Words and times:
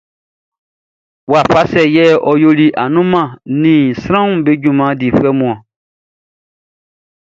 Wafa 1.31 1.61
sɛ 1.71 1.81
yɛ 1.95 2.05
ɔ 2.29 2.31
yoli 2.43 2.67
annunman 2.83 3.27
ni 3.61 3.75
sranʼm 4.01 4.33
be 4.45 4.51
junman 4.61 4.97
difuɛ 5.01 5.31
mun? 5.39 5.57